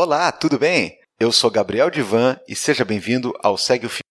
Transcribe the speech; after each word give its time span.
Olá, 0.00 0.30
tudo 0.30 0.60
bem? 0.60 0.96
Eu 1.18 1.32
sou 1.32 1.50
Gabriel 1.50 1.90
Divan 1.90 2.38
e 2.46 2.54
seja 2.54 2.84
bem-vindo 2.84 3.34
ao 3.42 3.58
Segue 3.58 3.86
o 3.86 3.88
Fio. 3.88 4.04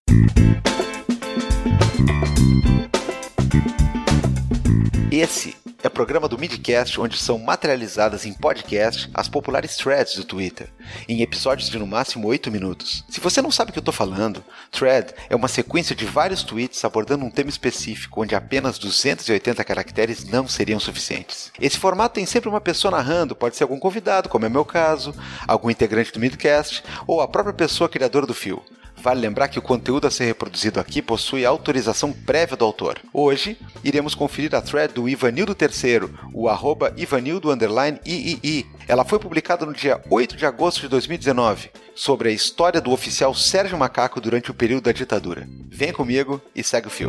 Esse 5.10 5.56
é 5.82 5.88
programa 5.88 6.26
do 6.26 6.36
Midcast 6.36 7.00
onde 7.00 7.16
são 7.16 7.38
materializadas 7.38 8.26
em 8.26 8.32
podcast 8.32 9.08
as 9.14 9.28
populares 9.28 9.76
threads 9.76 10.16
do 10.16 10.24
Twitter, 10.24 10.68
em 11.08 11.22
episódios 11.22 11.70
de 11.70 11.78
no 11.78 11.86
máximo 11.86 12.26
8 12.26 12.50
minutos. 12.50 13.04
Se 13.08 13.20
você 13.20 13.40
não 13.40 13.50
sabe 13.50 13.70
o 13.70 13.72
que 13.72 13.78
eu 13.78 13.82
estou 13.82 13.94
falando, 13.94 14.44
thread 14.72 15.14
é 15.30 15.36
uma 15.36 15.46
sequência 15.46 15.94
de 15.94 16.04
vários 16.04 16.42
tweets 16.42 16.84
abordando 16.84 17.24
um 17.24 17.30
tema 17.30 17.48
específico 17.48 18.22
onde 18.22 18.34
apenas 18.34 18.76
280 18.78 19.62
caracteres 19.62 20.24
não 20.24 20.48
seriam 20.48 20.80
suficientes. 20.80 21.52
Esse 21.60 21.78
formato 21.78 22.16
tem 22.16 22.26
sempre 22.26 22.48
uma 22.48 22.60
pessoa 22.60 22.90
narrando, 22.90 23.36
pode 23.36 23.56
ser 23.56 23.62
algum 23.62 23.78
convidado, 23.78 24.28
como 24.28 24.46
é 24.46 24.48
meu 24.48 24.64
caso, 24.64 25.14
algum 25.46 25.70
integrante 25.70 26.12
do 26.12 26.18
Midcast 26.18 26.82
ou 27.06 27.20
a 27.20 27.28
própria 27.28 27.54
pessoa 27.54 27.88
criadora 27.88 28.26
do 28.26 28.34
fio. 28.34 28.62
Vale 29.00 29.20
lembrar 29.20 29.48
que 29.48 29.58
o 29.58 29.62
conteúdo 29.62 30.06
a 30.06 30.10
ser 30.10 30.24
reproduzido 30.24 30.80
aqui 30.80 31.00
possui 31.00 31.44
autorização 31.44 32.12
prévia 32.12 32.56
do 32.56 32.64
autor. 32.64 32.98
Hoje, 33.12 33.56
iremos 33.84 34.14
conferir 34.14 34.54
a 34.54 34.60
thread 34.60 34.92
do 34.92 35.08
Ivanildo 35.08 35.56
III, 35.58 36.10
o 36.34 36.48
arroba 36.48 36.92
Ivanildo 36.96 37.48
III. 37.52 38.66
Ela 38.88 39.04
foi 39.04 39.18
publicada 39.18 39.64
no 39.64 39.72
dia 39.72 40.02
8 40.10 40.36
de 40.36 40.44
agosto 40.44 40.80
de 40.80 40.88
2019, 40.88 41.70
sobre 41.94 42.28
a 42.28 42.32
história 42.32 42.80
do 42.80 42.90
oficial 42.90 43.32
Sérgio 43.34 43.78
Macaco 43.78 44.20
durante 44.20 44.50
o 44.50 44.54
período 44.54 44.84
da 44.84 44.92
ditadura. 44.92 45.48
Vem 45.68 45.92
comigo 45.92 46.40
e 46.54 46.64
segue 46.64 46.88
o 46.88 46.90
fio. 46.90 47.08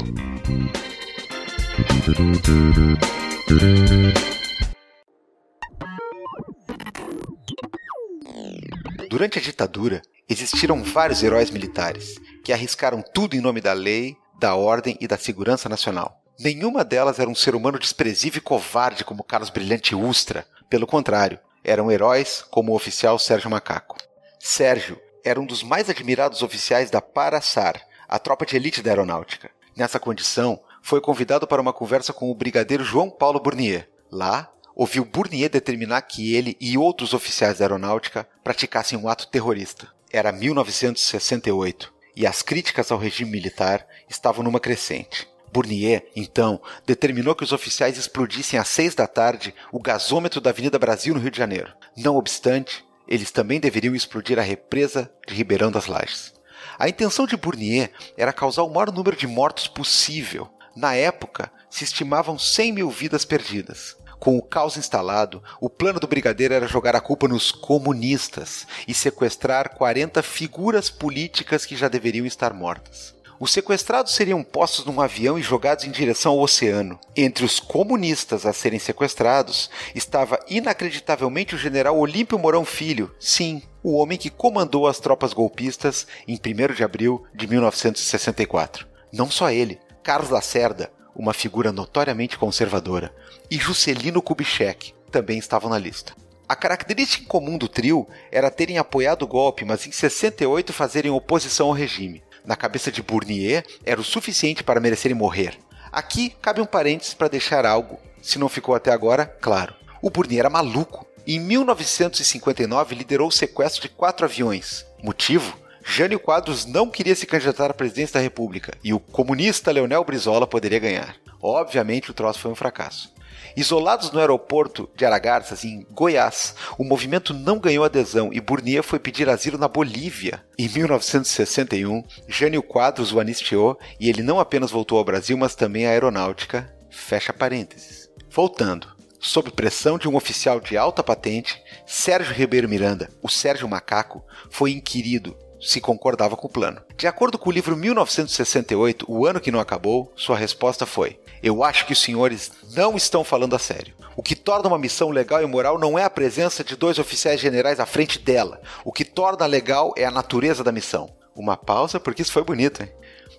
Durante 9.10 9.40
a 9.40 9.42
ditadura, 9.42 10.02
existiram 10.30 10.84
vários 10.84 11.24
heróis 11.24 11.50
militares 11.50 12.20
que 12.44 12.54
arriscaram 12.54 13.02
tudo 13.02 13.36
em 13.36 13.42
nome 13.42 13.60
da 13.60 13.74
lei, 13.74 14.16
da 14.40 14.56
ordem 14.56 14.96
e 15.02 15.08
da 15.08 15.18
segurança 15.18 15.68
nacional. 15.68 16.22
Nenhuma 16.40 16.86
delas 16.86 17.20
era 17.20 17.30
um 17.30 17.36
ser 17.36 17.56
humano 17.56 17.80
desprezível 17.80 18.38
e 18.38 18.42
covarde 18.42 19.04
como 19.04 19.24
Carlos 19.24 19.50
Brilhante 19.50 19.94
Ustra. 19.94 20.46
Pelo 20.70 20.88
contrário, 20.88 21.40
eram 21.64 21.92
heróis 21.92 22.46
como 22.50 22.72
o 22.72 22.76
oficial 22.76 23.20
Sérgio 23.20 23.50
Macaco. 23.50 23.98
Sérgio 24.40 24.98
era 25.26 25.40
um 25.40 25.46
dos 25.46 25.64
mais 25.64 25.90
admirados 25.90 26.42
oficiais 26.42 26.90
da 26.90 27.02
Paraçar, 27.02 27.82
a 28.08 28.18
tropa 28.18 28.46
de 28.46 28.56
elite 28.56 28.82
da 28.82 28.92
aeronáutica. 28.92 29.52
Nessa 29.76 30.00
condição, 30.00 30.62
foi 30.82 31.02
convidado 31.02 31.46
para 31.46 31.62
uma 31.62 31.74
conversa 31.74 32.14
com 32.14 32.32
o 32.32 32.36
brigadeiro 32.36 32.84
João 32.84 33.10
Paulo 33.10 33.40
Burnier. 33.40 33.90
Lá, 34.10 34.50
ouviu 34.74 35.04
Burnier 35.04 35.50
determinar 35.50 36.02
que 36.04 36.34
ele 36.34 36.56
e 36.60 36.78
outros 36.78 37.14
oficiais 37.14 37.58
da 37.58 37.66
aeronáutica 37.66 38.28
praticassem 38.44 38.98
um 38.98 39.10
ato 39.10 39.28
terrorista. 39.28 39.90
Era 40.12 40.32
1968 40.32 41.94
e 42.16 42.26
as 42.26 42.42
críticas 42.42 42.92
ao 42.92 42.98
regime 42.98 43.30
militar 43.32 43.86
estavam 44.10 44.44
numa 44.44 44.60
crescente. 44.60 45.28
Burnier, 45.52 46.06
então, 46.16 46.62
determinou 46.86 47.36
que 47.36 47.44
os 47.44 47.52
oficiais 47.52 47.98
explodissem 47.98 48.60
às 48.60 48.68
seis 48.68 48.96
da 48.96 49.08
tarde 49.08 49.54
o 49.72 49.80
gasômetro 49.80 50.42
da 50.42 50.50
Avenida 50.50 50.80
Brasil 50.80 51.14
no 51.14 51.20
Rio 51.20 51.32
de 51.32 51.38
Janeiro. 51.38 51.74
Não 51.96 52.16
obstante, 52.16 52.84
eles 53.08 53.32
também 53.32 53.60
deveriam 53.60 53.96
explodir 53.96 54.38
a 54.38 54.44
represa 54.44 55.12
de 55.28 55.34
Ribeirão 55.34 55.72
das 55.72 55.88
Lages. 55.88 56.34
A 56.78 56.90
intenção 56.90 57.26
de 57.26 57.38
Burnier 57.38 57.92
era 58.18 58.34
causar 58.34 58.64
o 58.64 58.70
maior 58.70 58.92
número 58.92 59.16
de 59.16 59.28
mortos 59.28 59.68
possível. 59.68 60.50
Na 60.76 60.96
época, 60.96 61.52
se 61.70 61.84
estimavam 61.84 62.38
100 62.38 62.72
mil 62.72 62.90
vidas 62.90 63.26
perdidas. 63.26 63.96
Com 64.20 64.38
o 64.38 64.42
caos 64.42 64.76
instalado, 64.76 65.42
o 65.62 65.70
plano 65.70 66.00
do 66.00 66.08
brigadeiro 66.08 66.54
era 66.54 66.68
jogar 66.68 66.96
a 66.96 67.02
culpa 67.02 67.28
nos 67.28 67.52
comunistas 67.52 68.68
e 68.86 68.94
sequestrar 68.94 69.76
40 69.76 70.22
figuras 70.22 70.90
políticas 70.90 71.66
que 71.66 71.76
já 71.76 71.88
deveriam 71.88 72.26
estar 72.26 72.54
mortas. 72.54 73.16
Os 73.40 73.54
sequestrados 73.54 74.14
seriam 74.14 74.44
postos 74.44 74.84
num 74.84 75.00
avião 75.00 75.40
e 75.40 75.42
jogados 75.42 75.86
em 75.86 75.92
direção 75.92 76.34
ao 76.34 76.40
oceano. 76.40 77.00
Entre 77.16 77.46
os 77.46 77.58
comunistas 77.58 78.46
a 78.46 78.52
serem 78.52 78.80
sequestrados 78.80 79.70
estava 79.96 80.38
inacreditavelmente 80.50 81.56
o 81.56 81.58
general 81.58 81.98
Olímpio 81.98 82.38
Mourão 82.38 82.66
Filho, 82.66 83.16
sim, 83.18 83.64
o 83.82 83.96
homem 83.96 84.18
que 84.18 84.30
comandou 84.30 84.86
as 84.86 85.00
tropas 85.00 85.32
golpistas 85.32 86.06
em 86.28 86.36
1 86.36 86.74
de 86.74 86.84
abril 86.84 87.24
de 87.34 87.48
1964. 87.48 88.86
Não 89.14 89.32
só 89.32 89.50
ele, 89.50 89.80
Carlos 90.04 90.30
Lacerda, 90.30 90.92
uma 91.16 91.34
figura 91.34 91.72
notoriamente 91.72 92.38
conservadora, 92.38 93.14
e 93.50 93.58
Juscelino 93.58 94.22
Kubitschek 94.22 94.94
também 95.12 95.38
estavam 95.38 95.70
na 95.70 95.78
lista. 95.78 96.14
A 96.48 96.56
característica 96.56 97.24
em 97.24 97.28
comum 97.28 97.58
do 97.58 97.68
trio 97.68 98.08
era 98.32 98.50
terem 98.50 98.78
apoiado 98.78 99.22
o 99.22 99.28
golpe, 99.28 99.64
mas 99.64 99.86
em 99.86 99.92
68 99.92 100.74
fazerem 100.74 101.12
oposição 101.12 101.68
ao 101.68 101.74
regime. 101.74 102.24
Na 102.44 102.56
cabeça 102.56 102.92
de 102.92 103.04
Bournier, 103.04 103.64
era 103.86 104.02
o 104.02 104.04
suficiente 104.04 104.64
para 104.64 104.80
merecerem 104.80 105.16
morrer. 105.16 105.60
Aqui 105.92 106.32
cabe 106.42 106.62
um 106.62 106.66
parênteses 106.66 107.14
para 107.14 107.28
deixar 107.28 107.66
algo, 107.66 108.00
se 108.22 108.40
não 108.40 108.50
ficou 108.50 108.74
até 108.74 108.92
agora, 108.92 109.26
claro. 109.26 109.76
O 110.02 110.10
Bournier 110.10 110.40
era 110.40 110.50
maluco. 110.50 111.06
Em 111.28 111.40
1959 111.40 112.96
liderou 112.96 113.28
o 113.28 113.32
sequestro 113.32 113.84
de 113.84 113.90
quatro 113.90 114.26
aviões. 114.26 114.86
Motivo? 115.04 115.56
Jânio 115.92 116.20
Quadros 116.20 116.68
não 116.68 116.88
queria 116.88 117.16
se 117.16 117.26
candidatar 117.26 117.72
à 117.72 117.74
presidência 117.74 118.14
da 118.14 118.20
República 118.20 118.78
e 118.84 118.94
o 118.94 119.00
comunista 119.00 119.72
Leonel 119.72 120.04
Brizola 120.04 120.46
poderia 120.46 120.78
ganhar. 120.78 121.16
Obviamente, 121.42 122.12
o 122.12 122.14
troço 122.14 122.40
foi 122.40 122.52
um 122.52 122.56
fracasso. 122.56 123.12
Isolados 123.58 124.12
no 124.12 124.20
aeroporto 124.20 124.88
de 124.96 125.04
Aragarças, 125.04 125.66
em 125.66 125.88
Goiás, 125.90 126.54
o 126.78 126.84
movimento 126.84 127.34
não 127.34 127.58
ganhou 127.58 127.84
adesão 127.84 128.30
e 128.32 128.40
Burnier 128.40 128.84
foi 128.84 129.00
pedir 129.00 129.28
asilo 129.30 129.58
na 129.58 129.68
Bolívia. 129.68 130.46
Em 130.60 130.70
1961, 130.70 132.04
Jânio 132.28 132.62
Quadros 132.62 133.12
o 133.12 133.20
anistiou 133.20 133.78
e 134.00 134.10
ele 134.10 134.22
não 134.22 134.40
apenas 134.40 134.70
voltou 134.70 135.00
ao 135.00 135.04
Brasil, 135.04 135.36
mas 135.40 135.56
também 135.56 135.88
à 135.88 135.90
aeronáutica. 135.90 136.72
Fecha 136.92 137.34
parênteses. 137.34 138.08
Voltando. 138.30 138.88
Sob 139.20 139.50
pressão 139.50 139.98
de 139.98 140.08
um 140.08 140.16
oficial 140.16 140.60
de 140.60 140.78
alta 140.78 141.04
patente, 141.04 141.60
Sérgio 141.88 142.36
Ribeiro 142.36 142.70
Miranda, 142.70 143.10
o 143.24 143.28
Sérgio 143.28 143.68
Macaco, 143.68 144.24
foi 144.52 144.72
inquirido 144.72 145.36
se 145.60 145.82
concordava 145.82 146.38
com 146.38 146.48
o 146.48 146.50
plano. 146.50 146.82
De 146.98 147.08
acordo 147.08 147.38
com 147.38 147.50
o 147.50 147.54
livro 147.54 147.76
1968, 147.76 149.06
O 149.08 149.26
Ano 149.26 149.40
que 149.40 149.52
Não 149.52 149.60
Acabou, 149.60 150.12
sua 150.16 150.38
resposta 150.38 150.86
foi: 150.86 151.20
Eu 151.42 151.64
acho 151.64 151.86
que 151.86 151.94
os 151.94 152.02
senhores 152.02 152.52
não 152.76 152.96
estão 152.96 153.24
falando 153.24 153.56
a 153.56 153.60
sério. 153.60 153.94
O 154.16 154.24
que 154.24 154.36
torna 154.36 154.68
uma 154.68 154.78
missão 154.78 155.10
legal 155.10 155.42
e 155.42 155.46
moral 155.46 155.80
não 155.80 155.98
é 155.98 156.04
a 156.04 156.10
presença 156.10 156.64
de 156.64 156.76
dois 156.76 157.00
oficiais 157.00 157.40
generais 157.40 157.80
à 157.80 157.86
frente 157.86 158.20
dela. 158.20 158.62
O 158.84 158.92
que 158.92 159.06
torna 159.06 159.46
legal 159.46 159.94
é 159.96 160.06
a 160.06 160.12
natureza 160.12 160.64
da 160.64 160.72
missão. 160.72 161.10
Uma 161.36 161.56
pausa, 161.56 162.00
porque 162.00 162.22
isso 162.22 162.32
foi 162.32 162.44
bonito, 162.44 162.84
hein? 162.84 162.92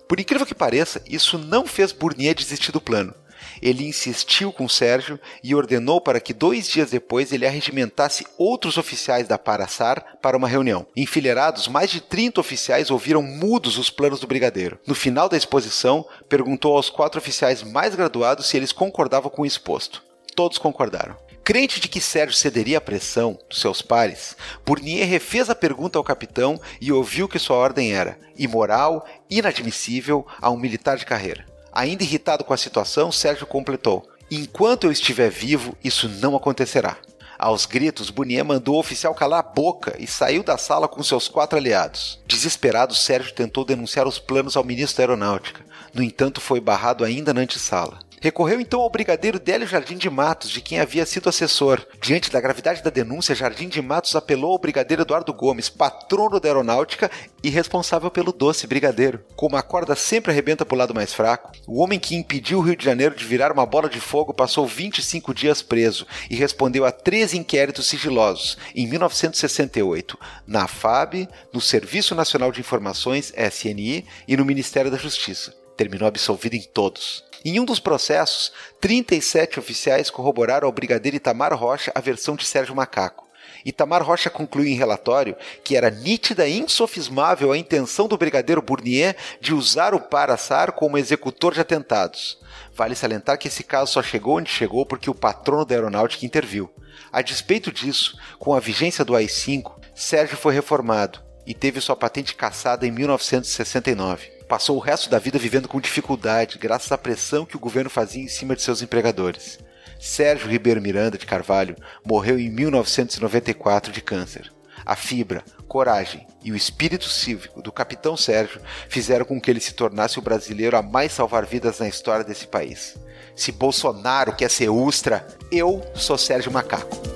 Por 0.08 0.18
incrível 0.18 0.46
que 0.46 0.54
pareça, 0.54 1.02
isso 1.06 1.38
não 1.38 1.66
fez 1.66 1.92
Burnier 1.92 2.34
desistir 2.34 2.72
do 2.72 2.80
plano 2.80 3.14
ele 3.60 3.86
insistiu 3.86 4.52
com 4.52 4.68
Sérgio 4.68 5.18
e 5.42 5.54
ordenou 5.54 6.00
para 6.00 6.20
que 6.20 6.34
dois 6.34 6.68
dias 6.68 6.90
depois 6.90 7.32
ele 7.32 7.46
arregimentasse 7.46 8.26
outros 8.38 8.78
oficiais 8.78 9.26
da 9.28 9.38
Paraçar 9.38 10.18
para 10.20 10.36
uma 10.36 10.48
reunião. 10.48 10.86
Enfileirados, 10.96 11.68
mais 11.68 11.90
de 11.90 12.00
30 12.00 12.40
oficiais 12.40 12.90
ouviram 12.90 13.22
mudos 13.22 13.78
os 13.78 13.90
planos 13.90 14.20
do 14.20 14.26
brigadeiro. 14.26 14.78
No 14.86 14.94
final 14.94 15.28
da 15.28 15.36
exposição, 15.36 16.04
perguntou 16.28 16.76
aos 16.76 16.90
quatro 16.90 17.18
oficiais 17.18 17.62
mais 17.62 17.94
graduados 17.94 18.46
se 18.46 18.56
eles 18.56 18.72
concordavam 18.72 19.30
com 19.30 19.42
o 19.42 19.46
exposto. 19.46 20.02
Todos 20.34 20.58
concordaram. 20.58 21.16
Crente 21.42 21.80
de 21.80 21.88
que 21.88 22.00
Sérgio 22.00 22.36
cederia 22.36 22.78
à 22.78 22.80
pressão 22.80 23.38
dos 23.48 23.60
seus 23.60 23.82
pares, 23.82 24.36
Burnier 24.64 25.08
refez 25.08 25.50
a 25.50 25.54
pergunta 25.54 25.98
ao 25.98 26.04
capitão 26.04 26.60
e 26.80 26.92
ouviu 26.92 27.26
que 27.26 27.38
sua 27.38 27.56
ordem 27.56 27.92
era 27.92 28.18
imoral, 28.38 29.04
inadmissível 29.28 30.24
a 30.40 30.50
um 30.50 30.56
militar 30.56 30.96
de 30.96 31.06
carreira. 31.06 31.44
Ainda 31.72 32.02
irritado 32.02 32.44
com 32.44 32.52
a 32.52 32.56
situação, 32.56 33.12
Sérgio 33.12 33.46
completou: 33.46 34.08
Enquanto 34.30 34.84
eu 34.84 34.92
estiver 34.92 35.30
vivo, 35.30 35.76
isso 35.82 36.08
não 36.08 36.36
acontecerá. 36.36 36.96
Aos 37.38 37.64
gritos, 37.64 38.10
Bunier 38.10 38.44
mandou 38.44 38.76
o 38.76 38.78
oficial 38.78 39.14
calar 39.14 39.40
a 39.40 39.42
boca 39.42 39.96
e 39.98 40.06
saiu 40.06 40.42
da 40.42 40.58
sala 40.58 40.86
com 40.86 41.02
seus 41.02 41.26
quatro 41.26 41.58
aliados. 41.58 42.20
Desesperado, 42.26 42.94
Sérgio 42.94 43.32
tentou 43.32 43.64
denunciar 43.64 44.06
os 44.06 44.18
planos 44.18 44.56
ao 44.56 44.64
ministro 44.64 44.98
da 44.98 45.04
Aeronáutica. 45.04 45.64
No 45.94 46.02
entanto, 46.02 46.38
foi 46.38 46.60
barrado 46.60 47.02
ainda 47.02 47.32
na 47.32 47.40
antessala. 47.40 47.98
Recorreu 48.22 48.60
então 48.60 48.82
ao 48.82 48.90
brigadeiro 48.90 49.40
Délio 49.40 49.66
Jardim 49.66 49.96
de 49.96 50.10
Matos, 50.10 50.50
de 50.50 50.60
quem 50.60 50.78
havia 50.78 51.06
sido 51.06 51.30
assessor. 51.30 51.86
Diante 52.02 52.30
da 52.30 52.38
gravidade 52.38 52.82
da 52.82 52.90
denúncia, 52.90 53.34
Jardim 53.34 53.66
de 53.66 53.80
Matos 53.80 54.14
apelou 54.14 54.52
ao 54.52 54.58
brigadeiro 54.58 55.04
Eduardo 55.04 55.32
Gomes, 55.32 55.70
patrono 55.70 56.38
da 56.38 56.46
aeronáutica 56.46 57.10
e 57.42 57.48
responsável 57.48 58.10
pelo 58.10 58.30
doce 58.30 58.66
brigadeiro. 58.66 59.24
Como 59.34 59.56
a 59.56 59.62
corda 59.62 59.96
sempre 59.96 60.30
arrebenta 60.30 60.66
para 60.66 60.74
o 60.74 60.78
lado 60.78 60.94
mais 60.94 61.14
fraco, 61.14 61.50
o 61.66 61.80
homem 61.80 61.98
que 61.98 62.14
impediu 62.14 62.58
o 62.58 62.60
Rio 62.60 62.76
de 62.76 62.84
Janeiro 62.84 63.14
de 63.14 63.24
virar 63.24 63.52
uma 63.52 63.64
bola 63.64 63.88
de 63.88 64.00
fogo 64.00 64.34
passou 64.34 64.66
25 64.66 65.32
dias 65.32 65.62
preso 65.62 66.06
e 66.28 66.36
respondeu 66.36 66.84
a 66.84 66.92
três 66.92 67.32
inquéritos 67.32 67.86
sigilosos 67.86 68.58
em 68.74 68.86
1968, 68.86 70.18
na 70.46 70.68
FAB, 70.68 71.26
no 71.54 71.60
Serviço 71.60 72.14
Nacional 72.14 72.52
de 72.52 72.60
Informações, 72.60 73.32
SNI, 73.34 74.04
e 74.28 74.36
no 74.36 74.44
Ministério 74.44 74.90
da 74.90 74.98
Justiça. 74.98 75.54
Terminou 75.74 76.06
absolvido 76.06 76.54
em 76.54 76.62
todos. 76.62 77.29
Em 77.42 77.58
um 77.58 77.64
dos 77.64 77.80
processos, 77.80 78.52
37 78.80 79.58
oficiais 79.58 80.10
corroboraram 80.10 80.66
ao 80.66 80.72
brigadeiro 80.72 81.16
Itamar 81.16 81.54
Rocha 81.54 81.90
a 81.94 82.00
versão 82.00 82.36
de 82.36 82.44
Sérgio 82.44 82.76
Macaco. 82.76 83.26
Itamar 83.64 84.02
Rocha 84.02 84.28
concluiu 84.28 84.68
em 84.68 84.76
relatório 84.76 85.36
que 85.64 85.76
era 85.76 85.90
nítida 85.90 86.46
e 86.46 86.58
insofismável 86.58 87.52
a 87.52 87.58
intenção 87.58 88.06
do 88.06 88.16
brigadeiro 88.16 88.60
Bournier 88.60 89.16
de 89.40 89.54
usar 89.54 89.94
o 89.94 90.00
Paraçar 90.00 90.72
como 90.72 90.98
executor 90.98 91.54
de 91.54 91.60
atentados. 91.60 92.38
Vale 92.74 92.94
salientar 92.94 93.38
que 93.38 93.48
esse 93.48 93.64
caso 93.64 93.92
só 93.92 94.02
chegou 94.02 94.36
onde 94.36 94.50
chegou 94.50 94.84
porque 94.84 95.10
o 95.10 95.14
patrono 95.14 95.64
da 95.64 95.74
aeronáutica 95.74 96.26
interviu. 96.26 96.70
A 97.10 97.22
despeito 97.22 97.72
disso, 97.72 98.18
com 98.38 98.54
a 98.54 98.60
vigência 98.60 99.04
do 99.04 99.16
AI-5, 99.16 99.72
Sérgio 99.94 100.36
foi 100.36 100.54
reformado 100.54 101.20
e 101.46 101.54
teve 101.54 101.80
sua 101.80 101.96
patente 101.96 102.34
cassada 102.34 102.86
em 102.86 102.90
1969. 102.90 104.39
Passou 104.50 104.76
o 104.76 104.80
resto 104.80 105.08
da 105.08 105.20
vida 105.20 105.38
vivendo 105.38 105.68
com 105.68 105.80
dificuldade, 105.80 106.58
graças 106.58 106.90
à 106.90 106.98
pressão 106.98 107.46
que 107.46 107.54
o 107.54 107.60
governo 107.60 107.88
fazia 107.88 108.24
em 108.24 108.26
cima 108.26 108.56
de 108.56 108.62
seus 108.62 108.82
empregadores. 108.82 109.60
Sérgio 110.00 110.50
Ribeiro 110.50 110.82
Miranda 110.82 111.16
de 111.16 111.24
Carvalho 111.24 111.76
morreu 112.04 112.36
em 112.36 112.50
1994 112.50 113.92
de 113.92 114.00
câncer. 114.00 114.52
A 114.84 114.96
fibra, 114.96 115.44
coragem 115.68 116.26
e 116.42 116.50
o 116.50 116.56
espírito 116.56 117.08
cívico 117.08 117.62
do 117.62 117.70
capitão 117.70 118.16
Sérgio 118.16 118.60
fizeram 118.88 119.24
com 119.24 119.40
que 119.40 119.48
ele 119.48 119.60
se 119.60 119.72
tornasse 119.72 120.18
o 120.18 120.22
brasileiro 120.22 120.76
a 120.76 120.82
mais 120.82 121.12
salvar 121.12 121.46
vidas 121.46 121.78
na 121.78 121.86
história 121.86 122.24
desse 122.24 122.48
país. 122.48 122.98
Se 123.36 123.52
Bolsonaro 123.52 124.34
quer 124.34 124.50
ser 124.50 124.68
Ustra, 124.68 125.24
eu 125.52 125.80
sou 125.94 126.18
Sérgio 126.18 126.50
Macaco. 126.50 127.09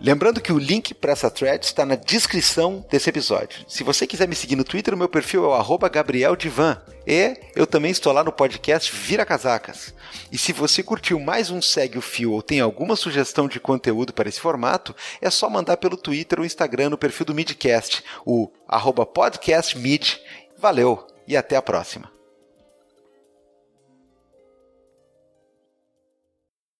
Lembrando 0.00 0.40
que 0.40 0.52
o 0.52 0.58
link 0.58 0.94
para 0.94 1.12
essa 1.12 1.30
thread 1.30 1.62
está 1.62 1.84
na 1.84 1.94
descrição 1.94 2.82
desse 2.90 3.10
episódio. 3.10 3.64
Se 3.68 3.84
você 3.84 4.06
quiser 4.06 4.26
me 4.26 4.34
seguir 4.34 4.56
no 4.56 4.64
Twitter, 4.64 4.94
o 4.94 4.96
meu 4.96 5.08
perfil 5.10 5.44
é 5.44 5.58
o 5.58 5.78
GabrielDivan. 5.78 6.80
E 7.06 7.36
eu 7.54 7.66
também 7.66 7.90
estou 7.90 8.10
lá 8.12 8.24
no 8.24 8.32
podcast 8.32 8.90
Vira 8.94 9.26
Casacas. 9.26 9.94
E 10.32 10.38
se 10.38 10.54
você 10.54 10.82
curtiu 10.82 11.20
mais 11.20 11.50
um 11.50 11.60
Segue 11.60 11.98
o 11.98 12.02
Fio 12.02 12.32
ou 12.32 12.42
tem 12.42 12.60
alguma 12.60 12.96
sugestão 12.96 13.46
de 13.46 13.60
conteúdo 13.60 14.12
para 14.12 14.28
esse 14.28 14.40
formato, 14.40 14.96
é 15.20 15.28
só 15.28 15.50
mandar 15.50 15.76
pelo 15.76 15.98
Twitter 15.98 16.38
ou 16.38 16.46
Instagram 16.46 16.90
no 16.90 16.98
perfil 16.98 17.26
do 17.26 17.34
Midcast, 17.34 18.02
o 18.24 18.50
podcastmid. 19.14 20.18
Valeu 20.56 21.06
e 21.28 21.36
até 21.36 21.56
a 21.56 21.62
próxima. 21.62 22.19